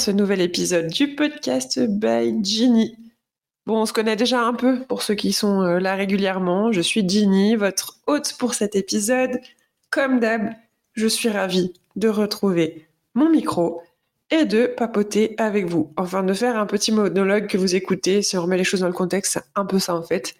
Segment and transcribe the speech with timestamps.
[0.00, 2.96] ce nouvel épisode du podcast by Ginny.
[3.66, 6.72] Bon, on se connaît déjà un peu pour ceux qui sont euh, là régulièrement.
[6.72, 9.38] Je suis Ginny, votre hôte pour cet épisode.
[9.90, 10.54] Comme d'hab,
[10.94, 13.82] je suis ravie de retrouver mon micro
[14.30, 15.92] et de papoter avec vous.
[15.98, 18.86] Enfin, de faire un petit monologue que vous écoutez, si on remet les choses dans
[18.86, 20.34] le contexte, c'est un peu ça en fait.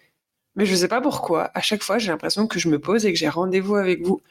[0.56, 3.12] Mais je sais pas pourquoi, à chaque fois j'ai l'impression que je me pose et
[3.12, 4.22] que j'ai rendez-vous avec vous.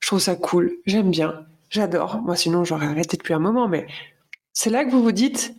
[0.00, 2.20] Je trouve ça cool, j'aime bien, j'adore.
[2.20, 3.86] Moi sinon j'aurais arrêté depuis un moment, mais
[4.58, 5.54] c'est là que vous vous dites,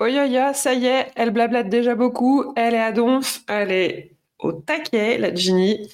[0.00, 3.70] oh ya ya, ça y est, elle blablate déjà beaucoup, elle est à donf, elle
[3.70, 5.88] est au taquet, la Ginny.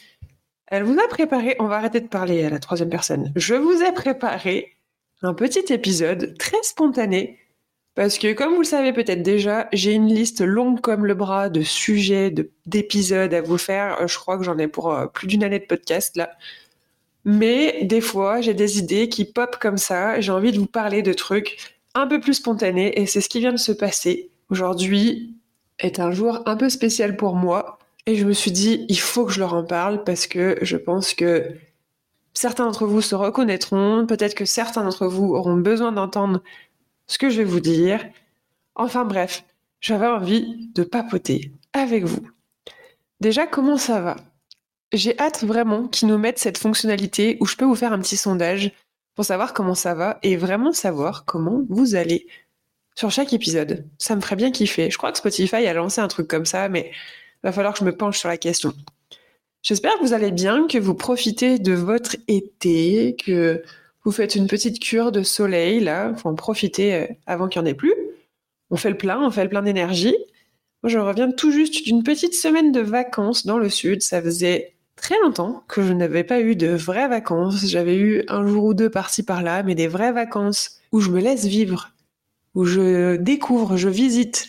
[0.69, 3.31] Elle vous a préparé, on va arrêter de parler à la troisième personne.
[3.37, 4.75] Je vous ai préparé
[5.21, 7.39] un petit épisode très spontané
[7.95, 11.51] parce que comme vous le savez peut-être déjà, j'ai une liste longue comme le bras
[11.51, 12.33] de sujets,
[12.65, 14.01] d'épisodes à vous faire.
[14.01, 16.31] Euh, je crois que j'en ai pour euh, plus d'une année de podcast là.
[17.27, 20.21] Mais des fois, j'ai des idées qui pop comme ça.
[20.23, 23.41] J'ai envie de vous parler de trucs un peu plus spontanés et c'est ce qui
[23.41, 24.31] vient de se passer.
[24.51, 25.35] Aujourd'hui
[25.79, 29.25] est un jour un peu spécial pour moi et je me suis dit, il faut
[29.25, 31.57] que je leur en parle parce que je pense que
[32.35, 36.43] certains d'entre vous se reconnaîtront, peut-être que certains d'entre vous auront besoin d'entendre
[37.07, 38.05] ce que je vais vous dire.
[38.75, 39.45] Enfin bref,
[39.81, 42.29] j'avais envie de papoter avec vous.
[43.21, 44.17] Déjà, comment ça va?
[44.93, 48.17] J'ai hâte vraiment qu'ils nous mettent cette fonctionnalité où je peux vous faire un petit
[48.17, 48.73] sondage
[49.17, 52.29] pour savoir comment ça va et vraiment savoir comment vous allez
[52.95, 53.85] sur chaque épisode.
[53.99, 54.91] Ça me ferait bien kiffer.
[54.91, 56.93] Je crois que Spotify a lancé un truc comme ça, mais
[57.43, 58.73] va falloir que je me penche sur la question.
[59.63, 63.63] J'espère que vous allez bien, que vous profitez de votre été, que
[64.05, 67.69] vous faites une petite cure de soleil, là, faut en profiter euh, avant qu'il n'y
[67.69, 67.95] en ait plus.
[68.71, 70.17] On fait le plein, on fait le plein d'énergie.
[70.83, 74.03] Moi, je reviens tout juste d'une petite semaine de vacances dans le sud.
[74.03, 77.67] Ça faisait très longtemps que je n'avais pas eu de vraies vacances.
[77.67, 81.21] J'avais eu un jour ou deux par-ci par-là, mais des vraies vacances où je me
[81.21, 81.91] laisse vivre,
[82.55, 84.49] où je découvre, je visite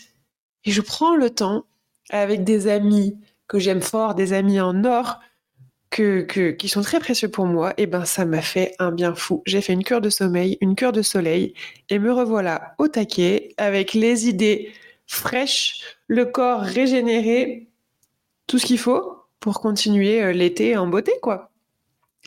[0.64, 1.64] et je prends le temps
[2.10, 5.20] avec des amis que j'aime fort, des amis en or,
[5.90, 9.14] que, qui sont très précieux pour moi, et eh ben ça m'a fait un bien
[9.14, 9.42] fou.
[9.46, 11.54] J'ai fait une cure de sommeil, une cure de soleil,
[11.88, 14.72] et me revoilà au taquet avec les idées
[15.06, 17.68] fraîches, le corps régénéré,
[18.46, 21.50] tout ce qu'il faut pour continuer euh, l'été en beauté, quoi.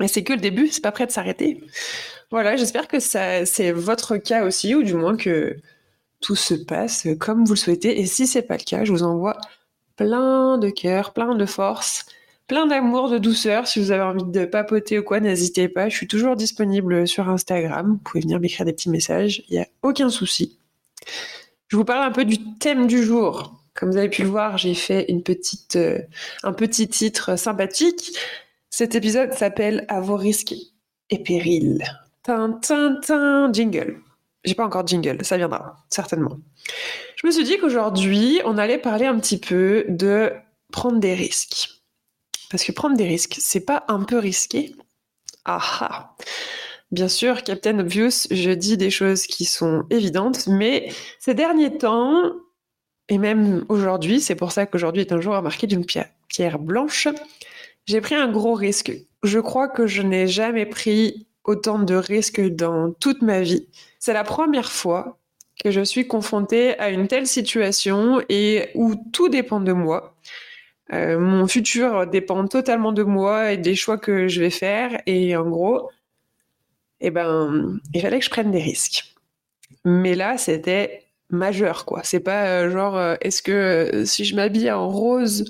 [0.02, 1.62] Et c'est que le début, c'est pas prêt de s'arrêter.
[2.32, 5.58] Voilà, j'espère que ça, c'est votre cas aussi, ou du moins que
[6.22, 8.00] tout se passe comme vous le souhaitez.
[8.00, 9.38] Et si c'est pas le cas, je vous envoie
[9.98, 12.06] plein de cœur, plein de force
[12.52, 13.66] plein d'amour, de douceur.
[13.66, 15.88] Si vous avez envie de papoter ou quoi, n'hésitez pas.
[15.88, 17.92] Je suis toujours disponible sur Instagram.
[17.92, 19.42] Vous pouvez venir m'écrire des petits messages.
[19.48, 20.60] Il n'y a aucun souci.
[21.70, 23.61] Je vous parle un peu du thème du jour.
[23.74, 26.00] Comme vous avez pu le voir, j'ai fait une petite, euh,
[26.44, 28.18] un petit titre sympathique.
[28.70, 30.56] Cet épisode s'appelle À vos risques
[31.10, 31.84] et périls.
[32.24, 32.60] Tin,
[33.54, 34.02] jingle.
[34.44, 36.38] J'ai pas encore jingle, ça viendra, certainement.
[37.16, 40.32] Je me suis dit qu'aujourd'hui, on allait parler un petit peu de
[40.72, 41.82] prendre des risques.
[42.50, 44.76] Parce que prendre des risques, c'est pas un peu risqué
[45.46, 46.16] Ah ah
[46.92, 52.34] Bien sûr, Captain Obvious, je dis des choses qui sont évidentes, mais ces derniers temps,
[53.12, 57.10] et même aujourd'hui, c'est pour ça qu'aujourd'hui est un jour marqué d'une pierre blanche,
[57.86, 58.94] j'ai pris un gros risque.
[59.22, 63.68] Je crois que je n'ai jamais pris autant de risques dans toute ma vie.
[64.00, 65.20] C'est la première fois
[65.62, 70.16] que je suis confrontée à une telle situation et où tout dépend de moi.
[70.94, 75.02] Euh, mon futur dépend totalement de moi et des choix que je vais faire.
[75.06, 75.90] Et en gros,
[77.02, 79.14] eh ben, il fallait que je prenne des risques.
[79.84, 82.02] Mais là, c'était majeur, quoi.
[82.04, 85.46] C'est pas euh, genre, euh, est-ce que si je m'habille en rose,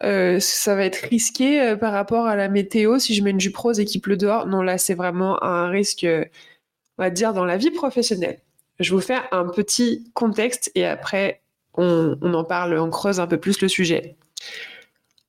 [0.00, 3.78] ça va être risqué par rapport à la météo si je mets une jupe rose
[3.78, 4.46] et qu'il pleut dehors?
[4.46, 6.04] Non, là, c'est vraiment un risque,
[6.98, 8.40] on va dire, dans la vie professionnelle.
[8.80, 11.40] Je vous fais un petit contexte et après,
[11.74, 14.16] on, on en parle, on creuse un peu plus le sujet.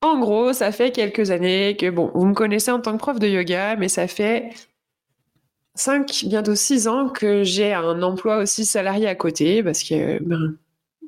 [0.01, 3.19] En gros, ça fait quelques années que, bon, vous me connaissez en tant que prof
[3.19, 4.49] de yoga, mais ça fait
[5.75, 10.55] 5, bientôt 6 ans que j'ai un emploi aussi salarié à côté, parce que, ben,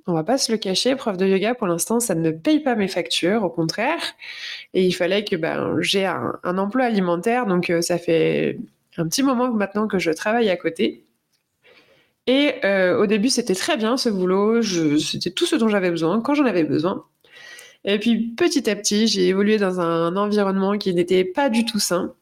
[0.07, 2.75] on va pas se le cacher, prof de yoga, pour l'instant, ça ne paye pas
[2.75, 3.99] mes factures, au contraire.
[4.73, 8.59] Et il fallait que ben, j'ai un, emploi alimentaire, donc euh, ça fait
[8.97, 11.05] un petit moment maintenant que je travaille à côté.
[12.27, 16.21] Et euh, au début, c'était très bien ce boulot, c'était tout ce dont j'avais besoin,
[16.21, 17.05] quand j'en avais besoin.
[17.83, 21.79] Et puis petit à petit, j'ai évolué dans un environnement qui n'était pas du tout
[21.79, 22.15] sain.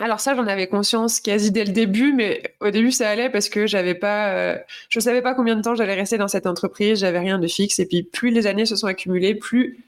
[0.00, 3.50] Alors ça, j'en avais conscience quasi dès le début, mais au début ça allait parce
[3.50, 4.58] que j'avais pas, euh,
[4.88, 7.78] je savais pas combien de temps j'allais rester dans cette entreprise, j'avais rien de fixe.
[7.78, 9.84] Et puis plus les années se sont accumulées, plus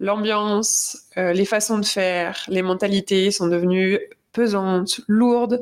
[0.00, 3.98] l'ambiance, euh, les façons de faire, les mentalités sont devenues
[4.32, 5.60] pesantes, lourdes.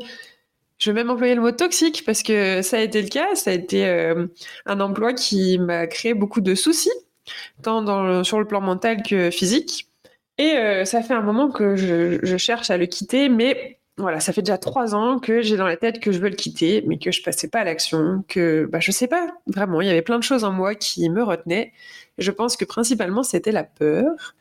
[0.78, 3.34] je vais même employer le mot toxique parce que ça a été le cas.
[3.34, 4.26] Ça a été euh,
[4.66, 6.90] un emploi qui m'a créé beaucoup de soucis,
[7.62, 9.91] tant sur le plan mental que physique.
[10.38, 14.32] Et euh, ça fait un moment que je, cherche à le quitter, mais voilà, ça
[14.32, 16.98] fait déjà trois ans que j'ai dans la tête que je veux le quitter, mais
[16.98, 19.80] que je passais pas à l'action, que bah, je sais pas vraiment.
[19.82, 21.72] Il y avait plein de choses en moi qui me retenaient.
[22.18, 24.34] Je pense que principalement c'était la peur.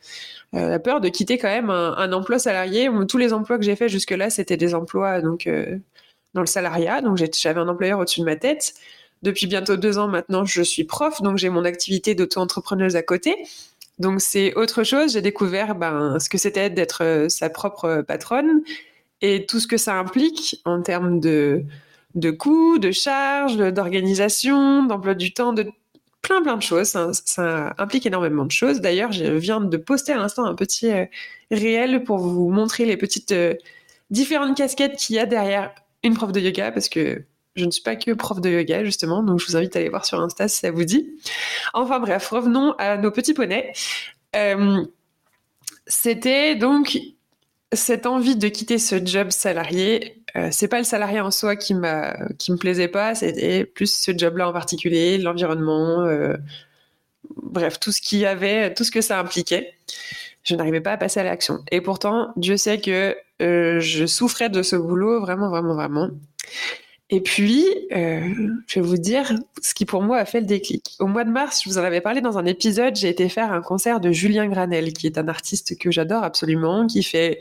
[0.54, 2.88] Euh, la peur de quitter quand même un, emploi salarié.
[3.08, 5.48] Tous les emplois que j'ai faits jusque-là, c'était des emplois donc
[6.34, 7.00] dans le salariat.
[7.02, 8.74] Donc j'avais un employeur au-dessus de ma tête.
[9.22, 13.36] Depuis bientôt deux ans maintenant, je suis prof, donc j'ai mon activité d'auto-entrepreneuse à côté.
[13.98, 15.12] Donc c'est autre chose.
[15.12, 18.62] J'ai découvert ben, ce que c'était d'être euh, sa propre patronne
[19.20, 21.64] et tout ce que ça implique en termes de,
[22.38, 25.70] coûts, de charges, d'organisation, d'emploi du temps, de
[26.22, 26.96] plein plein de choses.
[27.24, 28.80] Ça, implique énormément de choses.
[28.80, 31.04] D'ailleurs, je viens de poster à l'instant un petit euh,
[31.50, 33.54] réel pour vous montrer les petites euh,
[34.10, 37.82] différentes casquettes qu'il y a derrière une prof de yoga parce que je ne suis
[37.82, 40.48] pas que prof de yoga justement, donc je vous invite à aller voir sur Insta
[40.48, 41.10] si ça vous dit.
[41.74, 43.72] Enfin bref, revenons à nos petits poneys.
[44.36, 44.84] Euh,
[45.86, 46.98] c'était donc
[47.72, 50.22] cette envie de quitter ce job salarié.
[50.36, 51.74] Euh, c'est pas le salarié en soi qui
[52.38, 56.36] qui me plaisait pas, c'était plus ce job-là en particulier, l'environnement, euh,
[57.36, 59.74] bref tout ce qu'il y avait, tout ce que ça impliquait
[60.44, 61.60] je n'arrivais pas à passer à l'action.
[61.70, 66.08] Et pourtant, Dieu sait que euh, je souffrais de ce boulot, vraiment, vraiment, vraiment.
[67.12, 68.26] Et puis, euh,
[68.66, 69.30] je vais vous dire
[69.60, 70.96] ce qui pour moi a fait le déclic.
[70.98, 73.52] Au mois de mars, je vous en avais parlé dans un épisode, j'ai été faire
[73.52, 77.38] un concert de Julien Granel, qui est un artiste que j'adore absolument, qui fait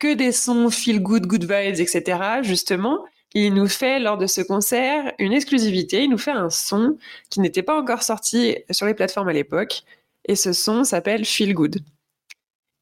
[0.00, 2.18] que des sons feel good, good vibes, etc.
[2.42, 6.98] Justement, il nous fait lors de ce concert une exclusivité, il nous fait un son
[7.30, 9.84] qui n'était pas encore sorti sur les plateformes à l'époque,
[10.24, 11.76] et ce son s'appelle Feel Good.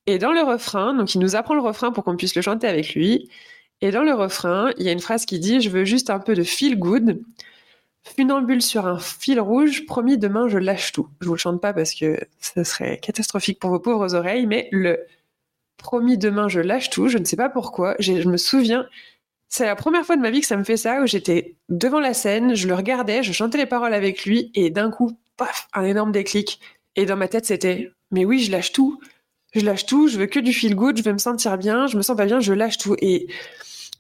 [0.06, 2.66] Et dans le refrain, donc il nous apprend le refrain pour qu'on puisse le chanter
[2.66, 3.28] avec lui.
[3.82, 6.18] Et dans le refrain, il y a une phrase qui dit Je veux juste un
[6.18, 7.22] peu de feel good.
[8.02, 11.08] Funambule sur un fil rouge, promis demain je lâche tout.
[11.20, 14.68] Je vous le chante pas parce que ce serait catastrophique pour vos pauvres oreilles, mais
[14.72, 15.00] le
[15.76, 17.96] promis demain je lâche tout, je ne sais pas pourquoi.
[17.98, 18.86] Je me souviens,
[19.48, 22.00] c'est la première fois de ma vie que ça me fait ça, où j'étais devant
[22.00, 25.68] la scène, je le regardais, je chantais les paroles avec lui, et d'un coup, paf,
[25.74, 26.60] un énorme déclic.
[26.96, 28.98] Et dans ma tête, c'était Mais oui, je lâche tout
[29.52, 31.96] je lâche tout, je veux que du feel good, je veux me sentir bien, je
[31.96, 32.96] me sens pas bien, je lâche tout.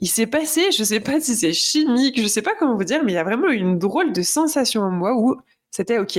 [0.00, 3.04] Il s'est passé, je sais pas si c'est chimique, je sais pas comment vous dire,
[3.04, 5.36] mais il y a vraiment une drôle de sensation en moi où
[5.70, 6.18] c'était ok.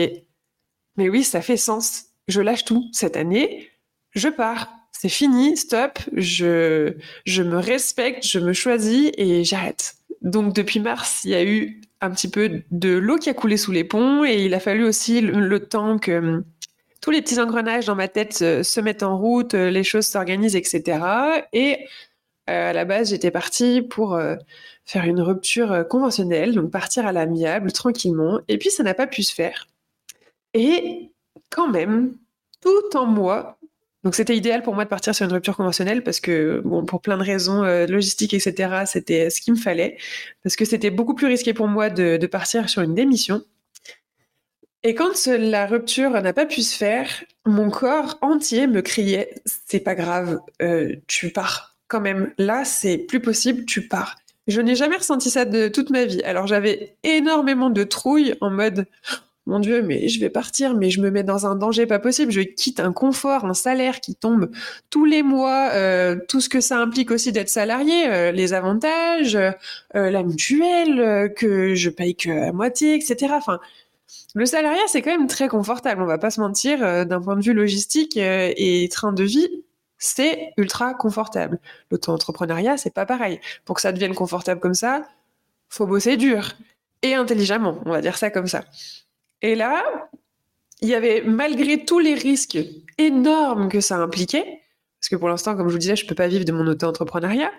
[0.98, 2.06] Mais oui, ça fait sens.
[2.28, 2.86] Je lâche tout.
[2.92, 3.70] Cette année,
[4.12, 4.70] je pars.
[4.92, 6.00] C'est fini, stop.
[6.14, 6.94] Je,
[7.26, 9.96] je me respecte, je me choisis et j'arrête.
[10.22, 13.58] Donc depuis mars, il y a eu un petit peu de l'eau qui a coulé
[13.58, 16.44] sous les ponts et il a fallu aussi le temps que
[17.02, 20.56] tous les petits engrenages dans ma tête se, mettent en route, euh, les choses s'organisent,
[20.56, 21.00] etc.
[21.52, 21.86] Et euh,
[22.52, 24.36] à la base, j'étais partie pour euh,
[24.86, 28.40] faire une rupture conventionnelle, donc partir à l'amiable tranquillement.
[28.48, 29.68] Et puis, ça n'a pas pu se faire.
[30.54, 31.12] Et
[31.50, 32.16] quand même,
[32.62, 33.58] tout en moi,
[34.04, 37.02] donc c'était idéal pour moi de partir sur une rupture conventionnelle parce que, bon, pour
[37.02, 39.98] plein de raisons logistiques, etc., c'était ce qu'il me fallait.
[40.44, 43.44] Parce que c'était beaucoup plus risqué pour moi de partir sur une démission.
[44.84, 47.08] Et quand la rupture n'a pas pu se faire,
[47.46, 52.32] mon corps entier me criait c'est pas grave, euh, tu pars quand même.
[52.38, 54.16] Là, c'est plus possible, tu pars.
[54.48, 56.22] Je n'ai jamais ressenti ça de toute ma vie.
[56.24, 58.88] Alors j'avais énormément de trouille en mode
[59.46, 62.32] mon Dieu, mais je vais partir, mais je me mets dans un danger pas possible.
[62.32, 64.50] Je quitte un confort, un salaire qui tombe
[64.90, 69.38] tous les mois, euh, tout ce que ça implique aussi d'être salarié, euh, les avantages,
[69.94, 73.34] la mutuelle que je paye que à moitié, etc.
[73.36, 73.60] Enfin,
[74.34, 77.36] le salariat, c'est quand même très confortable, on va pas se mentir, euh, d'un point
[77.36, 79.50] de vue logistique euh, et train de vie,
[80.02, 81.60] c'est ultra confortable.
[81.92, 83.40] L'auto-entrepreneuriat, c'est pas pareil.
[83.64, 85.08] Pour que ça devienne confortable comme ça,
[85.70, 86.54] faut bosser dur
[87.04, 88.66] et intelligemment, on va dire ça comme ça.
[89.44, 89.84] Et là,
[90.82, 92.58] il y avait malgré tous les risques
[92.98, 94.62] énormes que ça impliquait,
[95.00, 97.52] parce que pour l'instant, comme je vous disais, je peux pas vivre de mon auto-entrepreneuriat,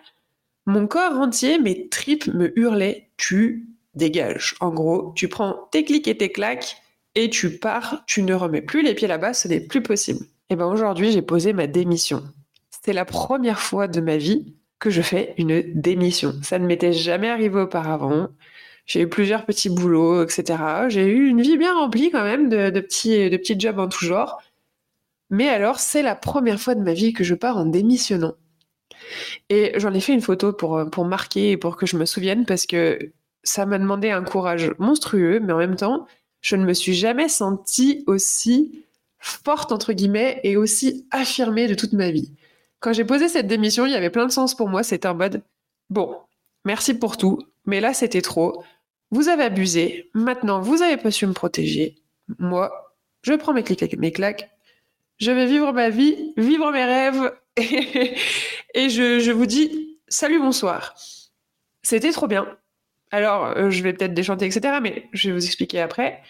[0.66, 4.56] mon corps entier, mes tripes me hurlaient, tu dégage.
[4.60, 6.76] En gros, tu prends tes clics et tes claques
[7.14, 10.24] et tu pars, tu ne remets plus les pieds là-bas, ce n'est plus possible.
[10.52, 12.22] Et ben aujourd'hui, j'ai posé ma démission.
[12.84, 16.34] C'est la première fois de ma vie que je fais une démission.
[16.42, 18.28] Ça ne m'était jamais arrivé auparavant.
[18.84, 20.62] J'ai eu plusieurs petits boulots, etc.
[20.88, 24.04] J'ai eu une vie bien remplie quand même de, petits, de petits jobs en tout
[24.04, 24.42] genre.
[25.30, 28.34] Mais alors, c'est la première fois de ma vie que je pars en démissionnant.
[29.48, 32.44] Et j'en ai fait une photo pour, pour marquer et pour que je me souvienne
[32.44, 32.98] parce que
[33.42, 36.06] ça m'a demandé un courage monstrueux, mais en même temps,
[36.42, 38.84] je ne me suis jamais sentie aussi
[39.22, 42.32] forte, entre guillemets, et aussi affirmée de toute ma vie.
[42.80, 44.82] Quand j'ai posé cette démission, il y avait plein de sens pour moi.
[44.82, 45.42] C'était en mode,
[45.88, 46.16] bon,
[46.64, 48.64] merci pour tout, mais là c'était trop.
[49.10, 51.96] Vous avez abusé, maintenant vous avez pas su me protéger.
[52.38, 52.72] Moi,
[53.22, 54.50] je prends mes clics mes claques,
[55.18, 57.32] je vais vivre ma vie, vivre mes rêves,
[58.74, 60.94] et, je, vous dis salut, bonsoir.
[61.82, 62.48] C'était trop bien.
[63.10, 66.22] Alors, euh, je vais peut-être déchanter, etc., mais je vais vous expliquer après.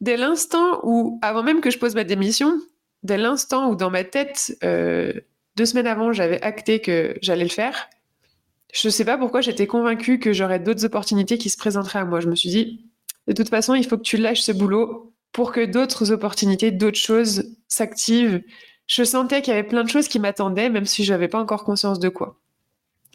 [0.00, 2.58] Dès l'instant où, avant même que je pose ma démission,
[3.02, 5.12] dès l'instant où dans ma tête, euh,
[5.56, 7.88] deux semaines avant, j'avais acté que j'allais le faire,
[8.72, 12.04] je ne sais pas pourquoi j'étais convaincue que j'aurais d'autres opportunités qui se présenteraient à
[12.04, 12.20] moi.
[12.20, 12.86] Je me suis dit,
[13.26, 16.98] de toute façon, il faut que tu lâches ce boulot pour que d'autres opportunités, d'autres
[16.98, 18.42] choses s'activent.
[18.86, 21.40] Je sentais qu'il y avait plein de choses qui m'attendaient, même si je n'avais pas
[21.40, 22.40] encore conscience de quoi.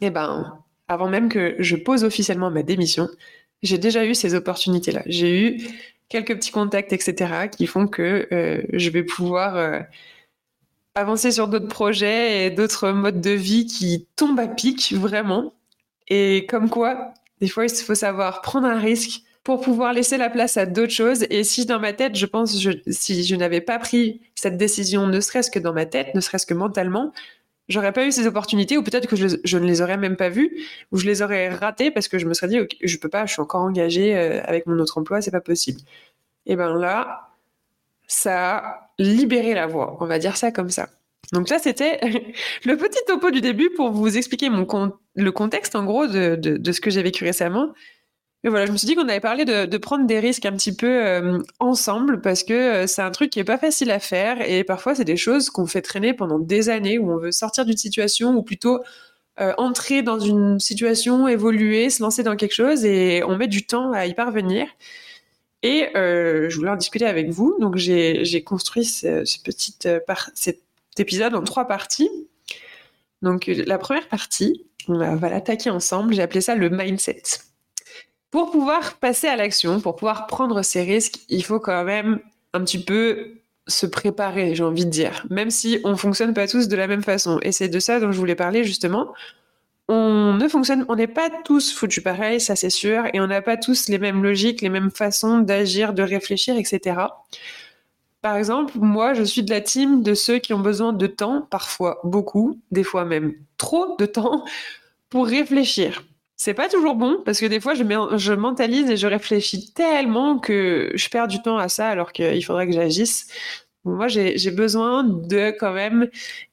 [0.01, 3.09] Et eh ben, avant même que je pose officiellement ma démission,
[3.63, 5.03] j'ai déjà eu ces opportunités-là.
[5.05, 5.67] J'ai eu
[6.09, 9.79] quelques petits contacts, etc., qui font que euh, je vais pouvoir euh,
[10.95, 15.53] avancer sur d'autres projets et d'autres modes de vie qui tombent à pic, vraiment.
[16.07, 20.29] Et comme quoi, des fois, il faut savoir prendre un risque pour pouvoir laisser la
[20.29, 21.25] place à d'autres choses.
[21.29, 22.57] Et si dans ma tête, je pense,
[22.87, 26.47] si je n'avais pas pris cette décision, ne serait-ce que dans ma tête, ne serait-ce
[26.47, 27.13] que mentalement,
[27.67, 30.51] j'aurais pas eu ces opportunités, ou peut-être que je, ne les aurais même pas vues,
[30.91, 33.25] ou je les aurais ratées parce que je me serais dit, ok, je peux pas,
[33.25, 35.79] je suis encore engagée euh, avec mon autre emploi, c'est pas possible.
[36.45, 37.29] Et ben là,
[38.07, 40.89] ça a libéré la voie, on va dire ça comme ça.
[41.33, 41.99] Donc ça, c'était
[42.65, 44.65] le petit topo du début pour vous expliquer mon
[45.15, 47.69] le contexte, en gros, de, de, ce que j'ai vécu récemment.
[48.45, 50.75] Et voilà, je me suis dit qu'on avait parlé de, prendre des risques un petit
[50.75, 54.47] peu euh, ensemble parce que euh, c'est un truc qui est pas facile à faire
[54.47, 57.65] et parfois c'est des choses qu'on fait traîner pendant des années où on veut sortir
[57.65, 58.83] d'une situation ou plutôt
[59.39, 63.65] euh, entrer dans une situation, évoluer, se lancer dans quelque chose et on met du
[63.65, 64.67] temps à y parvenir.
[65.63, 67.57] Et je voulais en discuter avec vous.
[67.59, 70.59] Donc, j'ai construit cet
[70.99, 72.11] épisode en trois parties.
[73.23, 76.13] Donc, la première partie, on va, l'attaquer ensemble.
[76.13, 77.23] J'ai appelé ça le mindset.
[78.35, 82.19] Pour pouvoir passer à l'action, pour pouvoir prendre ces risques, il faut quand même
[82.51, 86.67] un petit peu se préparer, j'ai envie de dire, même si on fonctionne pas tous
[86.67, 87.39] de la même façon.
[87.43, 89.13] Et c'est de ça dont je voulais parler justement
[89.87, 93.41] on ne fonctionne, on n'est pas tous foutus pareil, ça c'est sûr, et on n'a
[93.41, 97.03] pas tous les mêmes logiques, les mêmes façons d'agir, de réfléchir, etc.
[98.21, 101.47] Par exemple, moi, je suis de la team de ceux qui ont besoin de temps,
[101.49, 104.43] parfois beaucoup, des fois même trop de temps,
[105.09, 106.03] pour réfléchir.
[106.37, 110.91] C'est pas toujours bon parce que des fois je, mentalise et je réfléchis tellement que
[110.93, 113.27] je perds du temps à ça alors qu'il faudrait que j'agisse.
[113.85, 116.09] Moi, j'ai besoin de quand même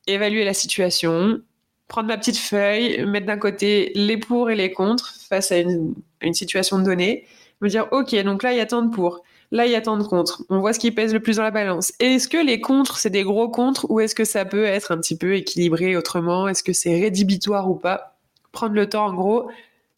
[0.07, 1.41] évaluer la situation,
[1.89, 5.95] prendre ma petite feuille, mettre d'un côté les pour et les contre face à une,
[6.33, 7.27] situation donnée,
[7.61, 9.81] me dire ok donc là il y a tant de pour, là il y a
[9.81, 11.93] tant de contre, on voit ce qui pèse le plus dans la balance.
[12.01, 14.99] Est-ce que les contre c'est des gros contre ou est-ce que ça peut être un
[14.99, 18.19] petit peu équilibré autrement, est-ce que c'est rédhibitoire ou pas?
[18.53, 19.51] Prendre le temps en gros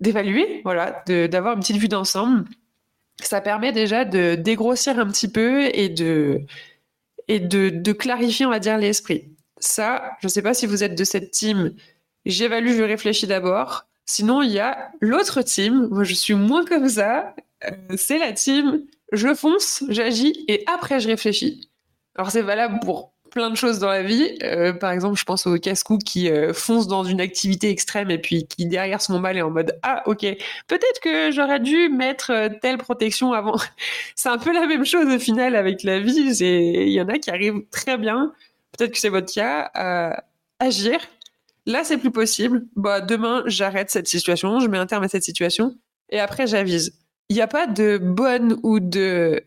[0.04, 2.44] d'évaluer, voilà, d'avoir une petite vue d'ensemble.
[3.20, 6.42] Ça permet déjà de dégrossir un petit peu et de
[7.26, 9.34] et de, clarifier on va dire l'esprit.
[9.58, 11.74] Ça, je ne sais pas si vous êtes de cette team.
[12.26, 13.86] J'évalue, je réfléchis d'abord.
[14.04, 15.88] Sinon, il y a l'autre team.
[15.90, 17.34] Moi, je suis moins comme ça.
[17.64, 18.84] Euh, c'est la team.
[19.12, 21.70] Je fonce, j'agis et après, je réfléchis.
[22.14, 24.38] Alors, c'est valable pour plein de choses dans la vie.
[24.42, 28.18] Euh, par exemple, je pense au casse-cou qui euh, fonce dans une activité extrême et
[28.18, 30.20] puis qui derrière son mal est en mode ah ok
[30.68, 33.56] peut-être que j'aurais dû mettre telle protection avant.
[34.14, 36.34] c'est un peu la même chose au final avec la vie.
[36.40, 38.32] Il y en a qui arrivent très bien
[38.76, 40.24] peut-être que c'est votre cas, à
[40.58, 40.98] agir.
[41.66, 42.66] Là, c'est plus possible.
[42.76, 45.76] Bah, demain, j'arrête cette situation, je mets un terme à cette situation,
[46.10, 46.98] et après, j'avise.
[47.30, 49.42] Il n'y a pas de bonne ou de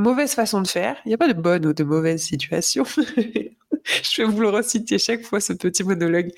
[0.00, 0.96] mauvaise façon de faire.
[1.04, 2.84] Il n'y a pas de bonne ou de mauvaise situation.
[2.86, 6.30] je vais vous le reciter chaque fois, ce petit monologue.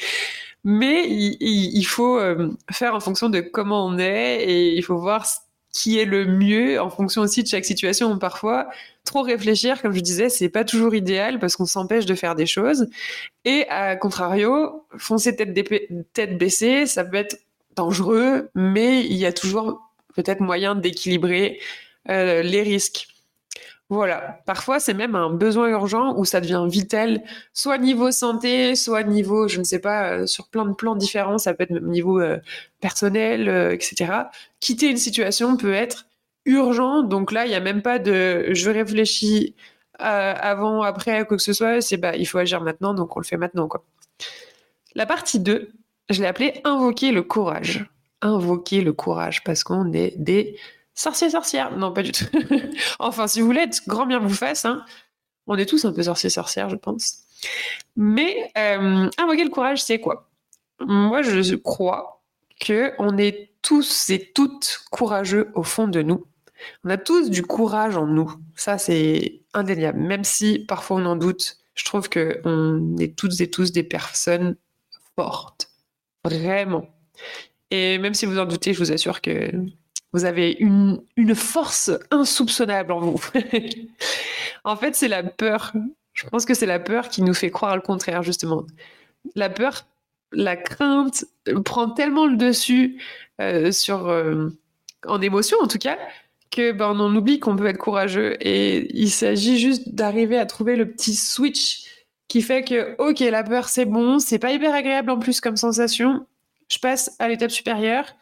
[0.65, 5.27] Mais il, faut euh, faire en fonction de comment on est et il faut voir
[5.73, 8.17] qui est le mieux en fonction aussi de chaque situation.
[8.19, 8.69] Parfois,
[9.05, 12.47] trop réfléchir, comme je disais, c'est pas toujours idéal parce qu'on s'empêche de faire des
[12.47, 12.89] choses.
[13.45, 17.39] Et à contrario, foncer tête, baissée, ça peut être
[17.75, 19.81] dangereux, mais il y a toujours
[20.15, 21.59] peut-être moyen d'équilibrer
[22.09, 23.09] euh, les risques.
[23.93, 24.41] Voilà.
[24.47, 27.23] Parfois, c'est même un besoin urgent où ça devient vital,
[27.53, 31.37] soit niveau santé, soit niveau, je ne sais pas, euh, sur plein de plans différents.
[31.37, 32.39] Ça peut être même niveau euh,
[32.81, 34.11] personnel, euh, etc.
[34.61, 36.07] Quitter une situation peut être
[36.47, 37.03] urgent.
[37.03, 39.55] Donc là, il n'y a même pas de je réfléchis
[39.99, 41.83] avant, après, quoi que ce soit.
[41.83, 43.69] C'est bah, il faut agir maintenant, donc on le fait maintenant.
[43.69, 43.85] Quoi.
[44.95, 45.71] La partie 2,
[46.09, 47.85] je l'ai appelée invoquer le courage.
[48.23, 50.57] Invoquer le courage parce qu'on est des
[50.95, 52.27] Sorcier, sorcière Non, pas du tout.
[52.99, 54.85] enfin, si vous voulez grand bien vous fasse, hein.
[55.47, 57.25] on est tous un peu sorcier, sorcière, je pense.
[57.97, 60.31] Mais euh, invoquer le courage, c'est quoi?
[60.81, 62.23] Moi, je crois
[62.61, 66.27] que on est tous et toutes courageux au fond de nous.
[66.85, 68.33] On a tous du courage en nous.
[68.55, 69.99] Ça, c'est indéniable.
[69.99, 74.57] Même si parfois on en doute, je trouve qu'on est toutes et tous des personnes
[75.17, 75.71] fortes.
[76.25, 76.87] Vraiment.
[77.71, 79.51] Et même si vous en doutez, je vous assure que
[80.13, 81.03] vous avez une,
[81.35, 83.25] force insoupçonnable en vous.
[84.65, 85.73] en fait, c'est la peur.
[86.13, 88.67] Je pense que c'est la peur qui nous fait croire le contraire, justement.
[89.35, 89.87] La peur,
[90.33, 91.25] la crainte
[91.65, 93.01] prend tellement le dessus
[93.41, 94.51] euh, sur, euh,
[95.07, 95.99] en émotion, en tout cas,
[96.51, 98.37] que ben, on oublie qu'on peut être courageux.
[98.41, 101.85] Et il s'agit juste d'arriver à trouver le petit switch
[102.29, 105.57] qui fait que, ok, la peur, c'est bon, c'est pas hyper agréable en plus comme
[105.57, 106.27] sensation.
[106.69, 108.15] Je passe à l'étape supérieure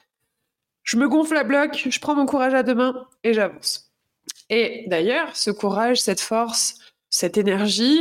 [0.85, 3.93] je me gonfle à bloc, je prends mon courage à deux mains et j'avance.
[4.49, 6.75] Et d'ailleurs, ce courage, cette force,
[7.09, 8.01] cette énergie,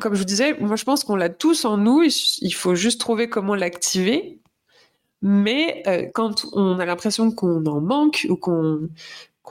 [0.00, 3.00] comme je vous disais, moi je pense qu'on l'a tous en nous, il faut juste
[3.00, 4.40] trouver comment l'activer.
[5.22, 8.88] Mais euh, quand on a l'impression qu'on en manque ou qu'on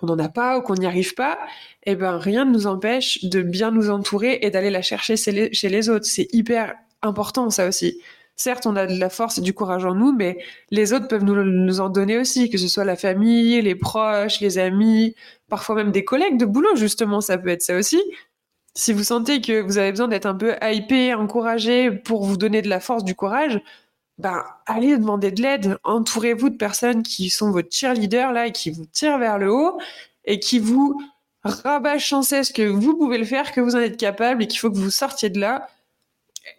[0.01, 1.37] n'en a pas ou qu'on n'y arrive pas,
[1.83, 5.69] eh ben rien ne nous empêche de bien nous entourer et d'aller la chercher chez
[5.69, 6.05] les autres.
[6.05, 8.01] C'est hyper important ça aussi
[8.39, 10.37] certes, on a de la force et du courage en nous, mais
[10.71, 14.57] les autres peuvent nous, en donner aussi, que ce soit la famille, les proches, les
[14.57, 15.15] amis,
[15.49, 18.01] parfois même des collègues de boulot, justement, ça peut être ça aussi.
[18.75, 22.61] Si vous sentez que vous avez besoin d'être un peu hypé, encouragé pour vous donner
[22.61, 23.59] de la force, du courage,
[24.17, 25.77] ben, allez demander de l'aide.
[25.83, 29.79] Entourez-vous de personnes qui sont vos cheerleaders, là, et qui vous tirent vers le haut
[30.25, 31.01] et qui vous
[31.43, 34.59] rabâchent sans cesse que vous pouvez le faire, que vous en êtes capable et qu'il
[34.59, 35.67] faut que vous sortiez de là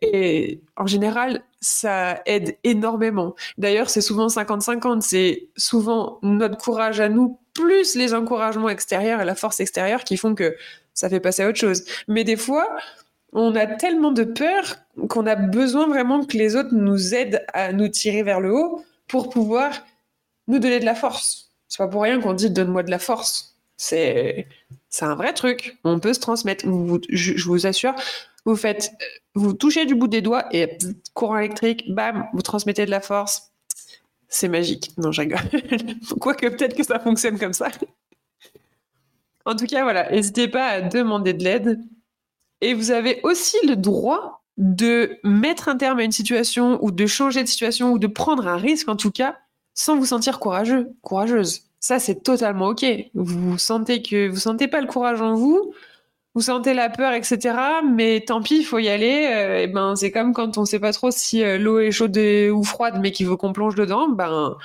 [0.03, 3.35] et en général, ça aide énormément.
[3.59, 5.01] D'ailleurs, c'est souvent 50-50.
[5.01, 10.17] C'est souvent notre courage à nous, plus les encouragements extérieurs et la force extérieure qui
[10.17, 10.57] font que
[10.95, 11.85] ça fait passer à autre chose.
[12.09, 12.69] Mais des fois,
[13.33, 14.77] on a tellement de peur
[15.09, 18.85] qu'on a besoin vraiment que les autres nous aident à nous tirer vers le haut
[19.07, 19.73] pour pouvoir
[20.49, 21.51] nous donner de la force.
[21.69, 23.57] C'est pas pour rien qu'on dit donne-moi de la force.
[23.77, 24.47] C'est
[24.91, 25.79] c'est un vrai truc.
[25.85, 26.67] On peut se transmettre.
[27.09, 27.95] je vous assure,
[28.45, 28.91] vous faites,
[29.35, 30.79] vous touchez du bout des doigts et
[31.15, 33.51] courant électrique, bam, vous transmettez de la force.
[34.29, 34.93] C'est magique.
[34.97, 35.41] Non, je rigole.
[36.21, 37.69] Quoique peut-être que ça fonctionne comme ça.
[39.45, 41.81] En tout cas, voilà, n'hésitez pas à demander de l'aide.
[42.61, 47.07] Et vous avez aussi le droit de mettre un terme à une situation ou de
[47.07, 49.39] changer de situation ou de prendre un risque, en tout cas,
[49.75, 51.63] sans vous sentir courageux, courageuse.
[51.81, 52.85] Ça, c'est totalement OK.
[53.15, 55.73] Vous sentez que vous sentez pas le courage en vous,
[56.35, 57.57] vous sentez la peur, etc.
[57.85, 59.29] Mais tant pis, il faut y aller.
[59.33, 62.63] Euh, ben, c'est comme quand on sait pas trop si euh, l'eau est chaude ou
[62.63, 64.09] froide, mais qu'il veut qu'on plonge dedans.
[64.09, 64.57] Ben,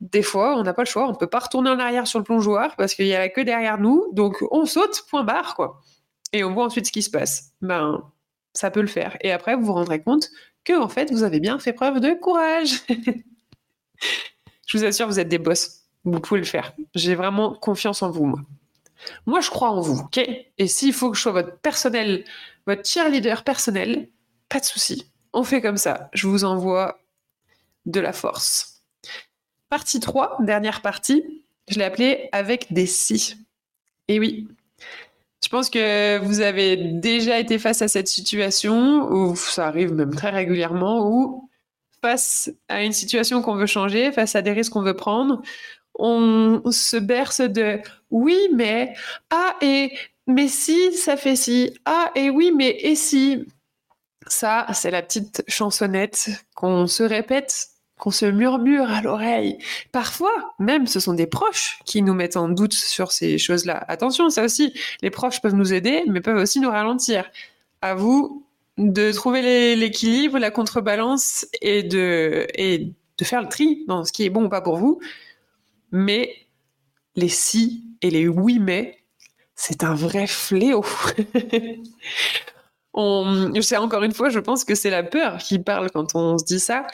[0.00, 1.08] des fois, on n'a pas le choix.
[1.08, 3.78] On peut pas retourner en arrière sur le plongeoir parce qu'il y a que derrière
[3.78, 4.06] nous.
[4.12, 5.80] Donc, on saute, point barre.
[6.32, 7.52] Et on voit ensuite ce qui se passe.
[7.62, 8.02] Ben,
[8.52, 9.16] ça peut le faire.
[9.20, 10.28] Et après, vous vous rendrez compte
[10.64, 12.82] que, en fait, vous avez bien fait preuve de courage.
[14.66, 15.82] Je vous assure, vous êtes des boss.
[16.04, 16.72] Vous pouvez le faire.
[16.94, 18.40] J'ai vraiment confiance en vous, moi.
[19.26, 20.18] Moi, je crois en vous, ok?
[20.58, 22.24] Et s'il faut que je sois votre personnel,
[22.66, 24.08] votre cheerleader personnel,
[24.48, 25.10] pas de souci.
[25.32, 26.08] On fait comme ça.
[26.12, 27.00] Je vous envoie
[27.84, 28.82] de la force.
[29.68, 33.36] Partie 3, dernière partie, je l'ai appelée avec des si.
[34.08, 34.48] Et oui,
[35.42, 40.14] je pense que vous avez déjà été face à cette situation, ou ça arrive même
[40.14, 41.48] très régulièrement, où
[42.02, 45.42] face à une situation qu'on veut changer, face à des risques qu'on veut prendre,
[45.98, 47.80] on se berce de
[48.10, 48.94] oui, mais
[49.30, 49.92] ah et
[50.26, 53.46] mais si ça fait si ah et oui, mais et si
[54.28, 59.58] ça, c'est la petite chansonnette qu'on se répète, qu'on se murmure à l'oreille.
[59.92, 63.84] Parfois, même, ce sont des proches qui nous mettent en doute sur ces choses-là.
[63.88, 67.30] Attention, ça aussi, les proches peuvent nous aider, mais peuvent aussi nous ralentir.
[67.82, 68.44] À vous
[68.78, 74.24] de trouver l'équilibre, la contrebalance et de, et de faire le tri dans ce qui
[74.24, 75.00] est bon ou pas pour vous
[75.96, 76.34] mais
[77.14, 78.98] les si et les oui mais,
[79.54, 80.84] c'est un vrai fléau.
[82.94, 86.38] on, sais encore une fois, je pense que c'est la peur qui parle quand on
[86.38, 86.86] se dit ça.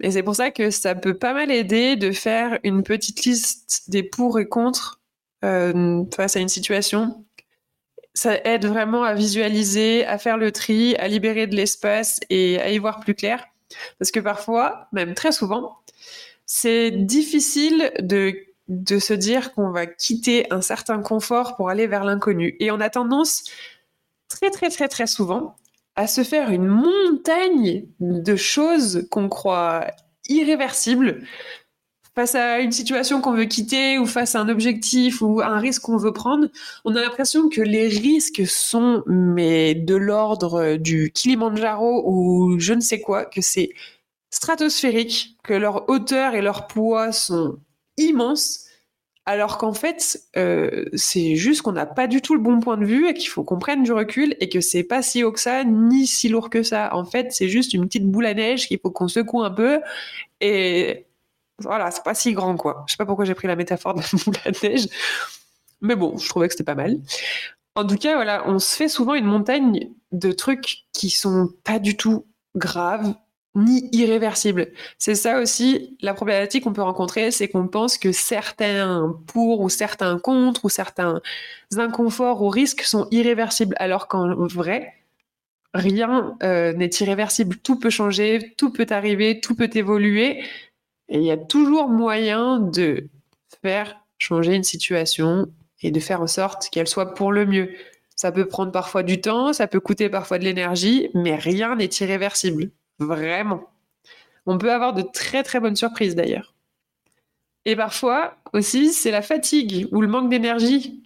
[0.00, 3.84] Et c'est pour ça que ça peut pas mal aider de faire une petite liste
[3.88, 5.00] des pour et contre
[5.44, 7.24] euh, face à une situation.
[8.14, 12.70] Ça aide vraiment à visualiser, à faire le tri, à libérer de l'espace et à
[12.70, 13.44] y voir plus clair.
[13.98, 15.78] Parce que parfois, même très souvent,
[16.52, 18.34] c'est difficile de,
[18.66, 22.56] de se dire qu'on va quitter un certain confort pour aller vers l'inconnu.
[22.58, 23.44] Et on a tendance,
[24.26, 25.54] très très très très souvent,
[25.94, 29.86] à se faire une montagne de choses qu'on croit
[30.28, 31.22] irréversibles
[32.16, 35.82] face à une situation qu'on veut quitter ou face à un objectif ou un risque
[35.82, 36.48] qu'on veut prendre,
[36.84, 42.80] on a l'impression que les risques sont mais de l'ordre du Kilimanjaro ou je ne
[42.80, 43.70] sais quoi, que c'est
[44.30, 47.58] stratosphériques, que leur hauteur et leur poids sont
[47.96, 48.66] immenses,
[49.26, 52.84] alors qu'en fait, euh, c'est juste qu'on n'a pas du tout le bon point de
[52.84, 55.40] vue et qu'il faut qu'on prenne du recul et que c'est pas si haut que
[55.40, 56.94] ça, ni si lourd que ça.
[56.94, 59.80] En fait, c'est juste une petite boule à neige qu'il faut qu'on secoue un peu
[60.40, 61.06] et
[61.58, 62.84] voilà, c'est pas si grand quoi.
[62.86, 64.88] Je sais pas pourquoi j'ai pris la métaphore de la boule à neige,
[65.80, 66.98] mais bon, je trouvais que c'était pas mal.
[67.76, 71.78] En tout cas, voilà, on se fait souvent une montagne de trucs qui sont pas
[71.78, 73.14] du tout graves
[73.54, 74.68] ni irréversibles.
[74.98, 79.68] C'est ça aussi la problématique qu'on peut rencontrer, c'est qu'on pense que certains pour ou
[79.68, 81.20] certains contre ou certains
[81.76, 84.94] inconforts ou risques sont irréversibles, alors qu'en vrai,
[85.74, 87.56] rien euh, n'est irréversible.
[87.56, 90.42] Tout peut changer, tout peut arriver, tout peut évoluer,
[91.08, 93.08] et il y a toujours moyen de
[93.62, 95.48] faire changer une situation
[95.82, 97.70] et de faire en sorte qu'elle soit pour le mieux.
[98.14, 101.90] Ça peut prendre parfois du temps, ça peut coûter parfois de l'énergie, mais rien n'est
[102.00, 102.70] irréversible.
[103.00, 103.62] Vraiment.
[104.46, 106.54] On peut avoir de très très bonnes surprises d'ailleurs.
[107.64, 111.02] Et parfois aussi, c'est la fatigue ou le manque d'énergie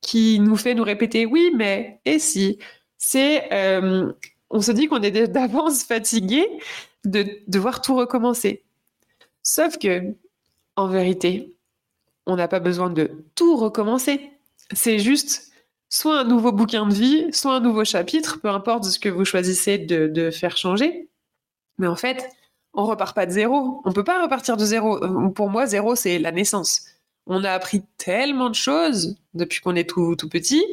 [0.00, 2.58] qui nous fait nous répéter oui, mais et si?
[2.98, 4.12] C'est, euh,
[4.50, 6.46] on se dit qu'on est d'avance fatigué
[7.04, 8.64] de devoir tout recommencer.
[9.42, 10.14] Sauf que,
[10.76, 11.54] en vérité,
[12.26, 14.30] on n'a pas besoin de tout recommencer.
[14.74, 15.52] C'est juste
[15.88, 19.24] soit un nouveau bouquin de vie, soit un nouveau chapitre, peu importe ce que vous
[19.24, 21.07] choisissez de faire changer.
[21.78, 22.28] Mais en fait,
[22.74, 23.80] on repart pas de zéro.
[23.84, 25.02] On peut pas repartir de zéro.
[25.02, 26.84] Euh, pour moi, zéro, c'est la naissance.
[27.26, 30.64] On a appris tellement de choses depuis qu'on est tout, tout petit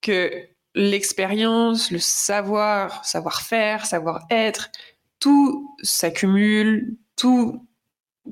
[0.00, 0.30] que
[0.74, 4.70] l'expérience, le savoir, savoir-faire, savoir-être,
[5.18, 7.66] tout s'accumule, tout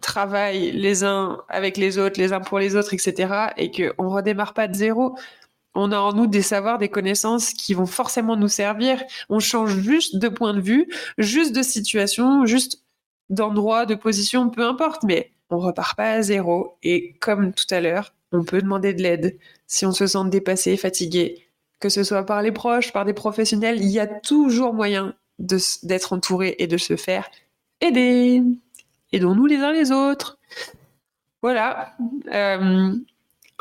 [0.00, 3.50] travaille les uns avec les autres, les uns pour les autres, etc.
[3.56, 5.16] Et qu'on redémarre pas de zéro
[5.78, 9.00] on a en nous des savoirs, des connaissances qui vont forcément nous servir.
[9.28, 10.88] On change juste de point de vue,
[11.18, 12.82] juste de situation, juste
[13.30, 16.76] d'endroit, de position, peu importe, mais on repart pas à zéro.
[16.82, 19.38] Et comme tout à l'heure, on peut demander de l'aide
[19.68, 21.46] si on se sent dépassé, fatigué,
[21.78, 26.12] que ce soit par les proches, par des professionnels, il y a toujours moyen d'être
[26.12, 27.30] entouré et de se faire
[27.80, 28.42] aider.
[29.12, 30.38] Aidons-nous les uns les autres.
[31.40, 31.94] Voilà.
[32.32, 32.96] Euh,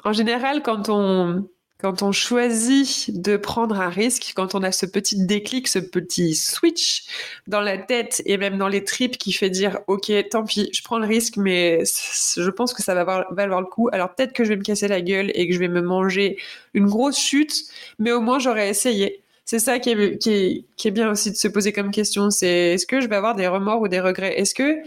[0.03, 1.47] en général, quand on,
[1.79, 6.33] quand on choisit de prendre un risque, quand on a ce petit déclic, ce petit
[6.35, 7.05] switch
[7.45, 10.81] dans la tête et même dans les tripes qui fait dire ok tant pis je
[10.83, 13.89] prends le risque mais je pense que ça va valoir le coup.
[13.91, 16.37] Alors peut-être que je vais me casser la gueule et que je vais me manger
[16.73, 17.53] une grosse chute
[17.99, 21.37] mais au moins j'aurais essayé c'est ça qui est, qui, qui est bien aussi de
[21.37, 24.39] se poser comme question c'est est-ce que je vais avoir des remords ou des regrets?
[24.39, 24.77] Est-ce que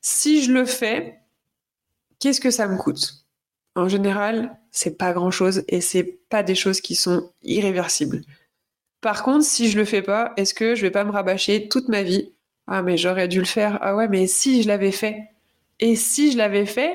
[0.00, 1.20] si je le fais
[2.20, 3.24] qu'est-ce que ça me coûte?
[3.74, 8.22] En général, c'est pas grand chose et c'est pas des choses qui sont irréversibles.
[9.00, 11.88] Par contre, si je le fais pas, est-ce que je vais pas me rabâcher toute
[11.88, 12.32] ma vie?
[12.66, 13.78] Ah, mais j'aurais dû le faire.
[13.82, 15.30] Ah ouais, mais si je l'avais fait
[15.80, 16.94] Et si je l'avais fait,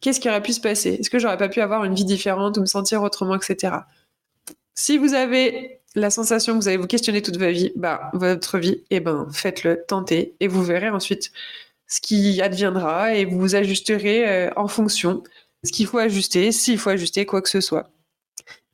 [0.00, 0.94] qu'est-ce qui aurait pu se passer?
[0.94, 3.74] Est-ce que j'aurais pas pu avoir une vie différente ou me sentir autrement, etc.
[4.74, 8.58] Si vous avez la sensation que vous allez vous questionner toute votre vie, bah, votre
[8.58, 11.32] vie, eh ben, faites-le, tentez, et vous verrez ensuite
[11.86, 15.22] ce qui adviendra et vous vous ajusterez euh, en fonction
[15.64, 17.90] ce qu'il faut ajuster, s'il faut ajuster quoi que ce soit.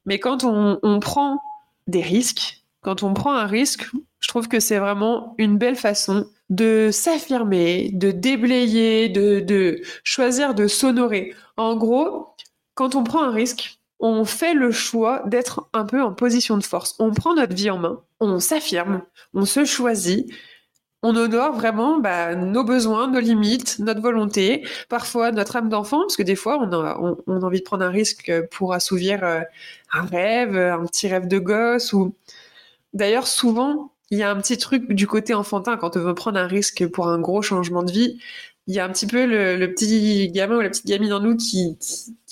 [0.05, 1.39] Mais quand on, prend
[1.87, 3.87] des risques, quand on prend un risque,
[4.21, 10.67] je trouve que c'est vraiment une belle façon de s'affirmer, de déblayer, de, choisir de
[10.67, 11.35] s'honorer.
[11.57, 12.35] En gros,
[12.75, 16.65] quand on prend un risque, on fait le choix d'être un peu en position de
[16.65, 16.97] force.
[16.99, 20.27] On prend notre vie en main, on s'affirme, on se choisit
[21.03, 26.17] on honore vraiment bah, nos besoins, nos limites, notre volonté, parfois notre âme d'enfant, parce
[26.17, 29.41] que des fois, on a, envie de prendre un risque pour assouvir euh,
[29.93, 31.93] un rêve, un petit rêve de gosse.
[31.93, 32.15] Ou
[32.93, 36.39] D'ailleurs, souvent, il y a un petit truc du côté enfantin quand on veut prendre
[36.39, 38.19] un risque pour un gros changement de vie
[38.67, 41.37] il y a un petit peu le, petit gamin ou la petite gamine en nous
[41.37, 41.77] qui,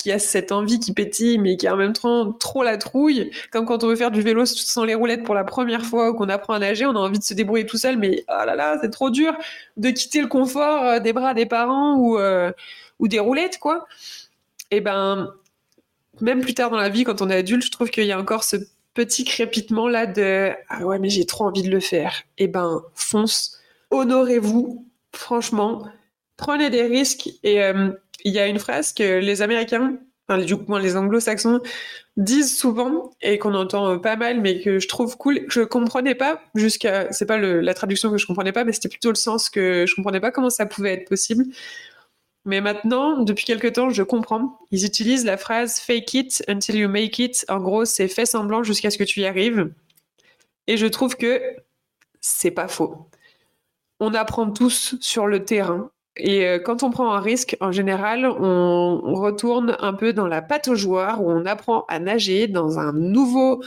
[0.09, 3.29] a cette envie qui pétille, mais qui a en même temps trop la trouille.
[3.51, 6.13] Comme quand on veut faire du vélo sans les roulettes pour la première fois ou
[6.13, 8.55] qu'on apprend à nager, on a envie de se débrouiller tout seul, mais oh là
[8.55, 9.33] là, c'est trop dur
[9.75, 12.51] de quitter le confort euh, des bras des parents ou, euh,
[13.01, 13.85] des roulettes, quoi.
[14.71, 15.33] Et ben,
[16.21, 18.19] même plus tard dans la vie, quand on est adulte, je trouve qu'il y a
[18.19, 18.55] encore ce
[18.93, 22.23] petit crépitement là de ah ouais, mais j'ai trop envie de le faire.
[22.37, 23.59] Et ben, fonce,
[23.91, 25.83] honorez-vous, franchement
[26.41, 27.29] prenez des risques.
[27.43, 27.91] Et euh,
[28.23, 29.97] il y a une phrase que les Américains,
[30.45, 31.61] du coup, les Anglo-Saxons
[32.15, 35.45] disent souvent et qu'on entend pas mal, mais que je trouve cool.
[35.49, 39.09] Je comprenais pas jusqu'à, c'est pas la traduction que je comprenais pas, mais c'était plutôt
[39.09, 41.45] le sens que je comprenais pas comment ça pouvait être possible.
[42.45, 44.59] Mais maintenant, depuis quelques temps, je comprends.
[44.71, 47.45] Ils utilisent la phrase fake it until you make it.
[47.49, 49.71] En gros, c'est fais semblant jusqu'à ce que tu y arrives.
[50.67, 51.41] Et je trouve que
[52.21, 53.09] c'est pas faux
[54.01, 55.91] on apprend tous sur le terrain.
[56.17, 60.41] Et euh, quand on prend un risque, en général, on, retourne un peu dans la
[60.41, 63.63] pataugeoire où on apprend à nager dans un nouveau,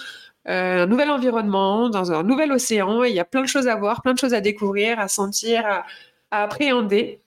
[0.49, 3.03] euh, un nouvel environnement, dans un nouvel océan.
[3.05, 5.09] Et il y a plein de choses à voir, plein de choses à découvrir, à
[5.09, 5.85] sentir, à,
[6.31, 7.21] appréhender.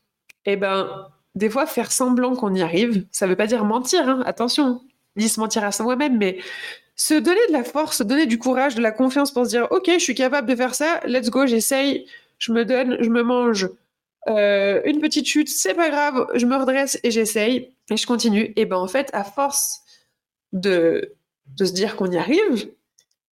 [0.45, 4.08] Et ben, des fois, faire semblant qu'on y arrive, ça ne veut pas dire mentir,
[4.08, 4.82] hein, attention,
[5.15, 6.38] ni se mentir à soi-même, mais
[6.95, 9.67] se donner de la force, se donner du courage, de la confiance pour se dire,
[9.71, 12.06] ok, je suis capable de faire ça, let's go, j'essaye,
[12.39, 13.69] je me donne, je me mange
[14.28, 18.54] euh, une petite chute, c'est pas grave, je me redresse et j'essaye et je continue.
[18.56, 19.82] Et ben en fait, à force
[20.54, 21.13] de,
[21.60, 22.70] se dire qu'on y arrive,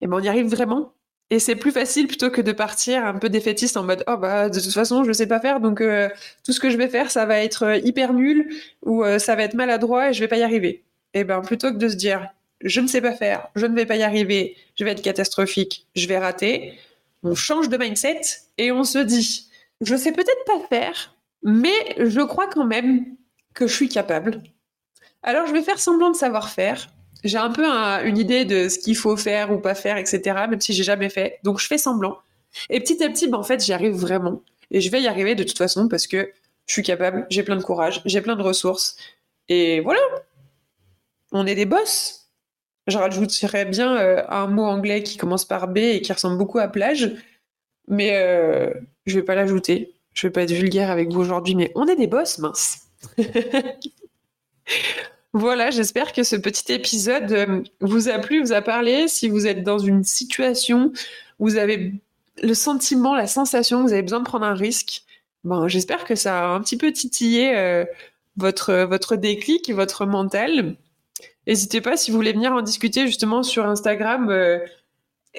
[0.01, 0.93] et ben on y arrive vraiment.
[1.31, 4.47] Et c'est plus facile plutôt que de partir un peu défaitiste en mode oh bah
[4.47, 6.07] de toute façon je sais pas faire donc euh,
[6.45, 8.53] tout ce que je vais faire ça va être euh, hyper nul
[8.83, 10.83] ou ça va être maladroit et je vais pas y arriver.
[11.15, 12.29] Et ben plutôt que de se dire
[12.61, 15.87] je ne sais pas faire, je ne vais pas y arriver, je vais être catastrophique,
[15.95, 16.73] je vais rater,
[17.23, 18.21] on change de mindset
[18.57, 19.44] et on se dit
[19.81, 23.05] je sais peut-être pas faire, mais je crois quand même
[23.53, 24.41] que je suis capable.
[25.23, 26.87] Alors je vais faire semblant de savoir faire.
[27.23, 30.21] J'ai un peu une idée de ce qu'il faut faire ou pas faire, etc.
[30.47, 31.39] Même si j'ai jamais fait.
[31.43, 32.19] Donc je fais semblant.
[32.69, 34.43] Et petit à petit, ben, en fait, j'y arrive vraiment.
[34.71, 36.31] Et je vais y arriver de toute façon parce que
[36.67, 38.97] je suis capable, j'ai plein de courage, j'ai plein de ressources.
[39.49, 39.99] Et voilà.
[41.31, 42.29] On est des boss.
[42.87, 46.59] Je rajouterais bien euh, un mot anglais qui commence par B et qui ressemble beaucoup
[46.59, 47.15] à plage.
[47.87, 48.73] Mais euh,
[49.05, 49.93] je vais pas l'ajouter.
[50.13, 52.87] Je vais pas être vulgaire avec vous aujourd'hui, mais on est des boss, mince.
[55.33, 59.07] voilà, j'espère que ce petit épisode euh, vous a plu, vous a parlé.
[59.07, 60.93] Si vous êtes dans une situation
[61.39, 61.93] où vous avez
[62.41, 65.03] le sentiment, la sensation que vous avez besoin de prendre un risque,
[65.43, 67.85] bon, j'espère que ça a un petit peu titillé euh,
[68.37, 70.75] votre, votre déclic, votre mental.
[71.47, 74.29] N'hésitez pas si vous voulez venir en discuter justement sur Instagram.
[74.29, 74.59] Euh,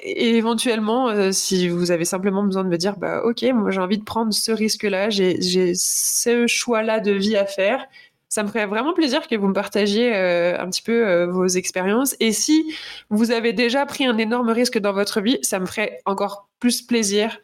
[0.03, 3.81] et éventuellement, euh, si vous avez simplement besoin de me dire, bah ok, moi j'ai
[3.81, 7.85] envie de prendre ce risque-là, j'ai ce choix-là de vie à faire,
[8.29, 11.47] ça me ferait vraiment plaisir que vous me partagiez euh, un petit peu euh, vos
[11.47, 12.15] expériences.
[12.19, 12.75] Et si
[13.09, 16.81] vous avez déjà pris un énorme risque dans votre vie, ça me ferait encore plus
[16.81, 17.39] plaisir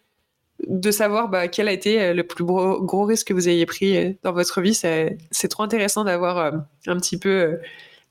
[0.68, 4.18] de savoir bah, quel a été le plus gros, gros, risque que vous ayez pris
[4.24, 4.76] dans votre vie.
[4.76, 6.54] C'est trop intéressant d'avoir
[6.86, 7.58] un petit peu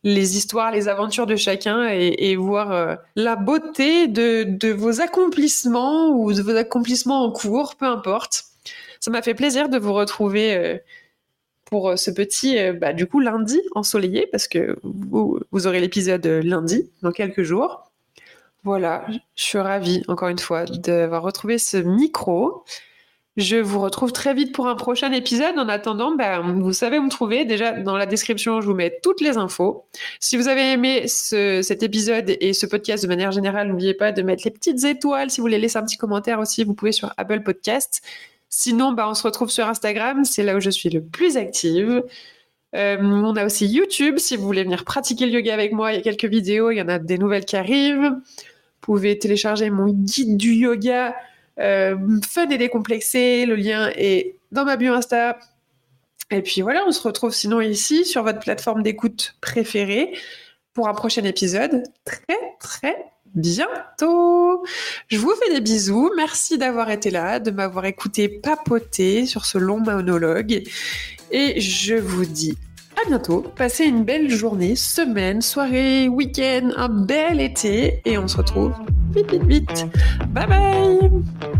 [0.05, 6.33] les histoires, les aventures de chacun et, voir euh, la beauté de, vos accomplissements ou
[6.33, 8.45] de vos accomplissements en cours, peu importe.
[9.01, 10.79] Ça m'a fait plaisir de vous retrouver euh,
[11.65, 16.27] pour euh, ce petit, bah, du coup, lundi ensoleillé, parce que vous, vous aurez l'épisode
[16.27, 17.91] lundi, dans quelques jours.
[18.65, 22.65] Voilà, je suis ravie, encore une fois, d'avoir retrouvé ce micro.
[23.39, 25.59] Je vous retrouve très vite pour un prochain épisode.
[25.59, 27.47] En attendant, ben, vous savez où me trouver.
[27.47, 29.87] Déjà, dans la description, je vous mets toutes les infos.
[30.21, 34.21] Si vous avez aimé cet épisode et ce podcast de manière générale, n'oubliez pas de
[34.21, 35.31] mettre les petites étoiles.
[35.31, 38.03] Si vous voulez laisser un petit commentaire aussi, vous pouvez sur Apple Podcast.
[38.51, 40.25] Sinon, ben, on se retrouve sur Instagram.
[40.25, 42.05] C'est là où je suis le plus active.
[42.75, 44.19] Euh, on a aussi YouTube.
[44.19, 46.71] Si vous voulez venir pratiquer le yoga avec moi, il y a quelques vidéos.
[46.71, 48.11] Il y en a des nouvelles qui arrivent.
[48.13, 51.15] Vous pouvez télécharger mon guide du yoga
[51.57, 53.47] fun et décomplexé.
[53.47, 55.39] Le lien est dans ma bio Insta.
[56.31, 60.17] Et puis voilà, on se retrouve sinon ici sur votre plateforme d'écoute préférée
[60.73, 62.97] pour un prochain épisode très très
[63.35, 64.65] bientôt.
[65.09, 66.11] Je vous fais des bisous.
[66.17, 70.63] Merci d'avoir été là, de m'avoir écouté papoter sur ce long monologue.
[71.31, 72.57] Et je vous dis
[73.01, 73.45] à bientôt.
[73.57, 78.01] Passez une belle journée, semaine, soirée, week-end, un bel été.
[78.05, 78.73] Et on se retrouve
[79.15, 79.87] vite, vite, vite.
[80.29, 81.53] Bye bye